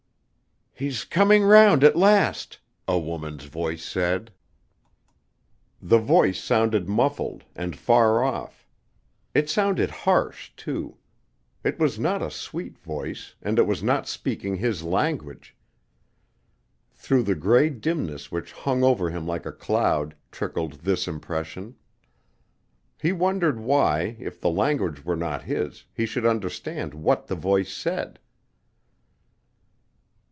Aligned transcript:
"He's 0.73 1.03
coming 1.05 1.43
round 1.43 1.83
at 1.83 1.95
last!" 1.95 2.57
a 2.87 2.97
woman's 2.97 3.43
voice 3.45 3.83
said. 3.85 4.31
The 5.79 5.99
voice 5.99 6.41
sounded 6.43 6.89
muffled, 6.89 7.43
and 7.55 7.75
far 7.75 8.23
off. 8.23 8.67
It 9.35 9.47
sounded 9.47 9.91
harsh, 9.91 10.49
too. 10.57 10.97
It 11.63 11.77
was 11.77 11.99
not 11.99 12.23
a 12.23 12.31
sweet 12.31 12.79
voice, 12.79 13.35
and 13.43 13.59
it 13.59 13.67
was 13.67 13.83
not 13.83 14.07
speaking 14.07 14.55
his 14.55 14.81
language. 14.81 15.55
Through 16.93 17.23
the 17.23 17.35
gray 17.35 17.69
dimness 17.69 18.31
which 18.31 18.51
hung 18.51 18.83
over 18.83 19.11
him 19.11 19.27
like 19.27 19.45
a 19.45 19.51
cloud, 19.51 20.15
trickled 20.31 20.81
this 20.81 21.07
impression. 21.07 21.75
He 22.97 23.11
wondered 23.11 23.59
why, 23.59 24.15
if 24.17 24.41
the 24.41 24.49
language 24.49 25.05
were 25.05 25.17
not 25.17 25.43
his, 25.43 25.85
he 25.93 26.07
should 26.07 26.25
understand 26.25 26.95
what 26.95 27.27
the 27.27 27.35
voice 27.35 27.71
said. 27.71 28.17